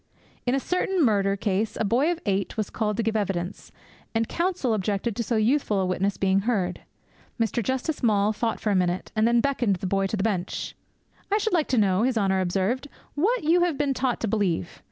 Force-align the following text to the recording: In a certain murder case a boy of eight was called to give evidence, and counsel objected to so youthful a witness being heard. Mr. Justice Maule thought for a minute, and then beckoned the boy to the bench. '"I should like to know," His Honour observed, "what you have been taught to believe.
In 0.47 0.55
a 0.55 0.59
certain 0.59 1.05
murder 1.05 1.35
case 1.35 1.77
a 1.79 1.85
boy 1.85 2.11
of 2.11 2.19
eight 2.25 2.57
was 2.57 2.71
called 2.71 2.97
to 2.97 3.03
give 3.03 3.15
evidence, 3.15 3.71
and 4.15 4.27
counsel 4.27 4.73
objected 4.73 5.15
to 5.15 5.23
so 5.23 5.35
youthful 5.35 5.79
a 5.79 5.85
witness 5.85 6.17
being 6.17 6.39
heard. 6.39 6.81
Mr. 7.39 7.61
Justice 7.61 8.01
Maule 8.01 8.33
thought 8.33 8.59
for 8.59 8.71
a 8.71 8.75
minute, 8.75 9.11
and 9.15 9.27
then 9.27 9.41
beckoned 9.41 9.75
the 9.75 9.85
boy 9.85 10.07
to 10.07 10.17
the 10.17 10.23
bench. 10.23 10.75
'"I 11.31 11.37
should 11.37 11.53
like 11.53 11.67
to 11.67 11.77
know," 11.77 12.01
His 12.01 12.17
Honour 12.17 12.41
observed, 12.41 12.87
"what 13.13 13.43
you 13.43 13.61
have 13.61 13.77
been 13.77 13.93
taught 13.93 14.19
to 14.21 14.27
believe. 14.27 14.79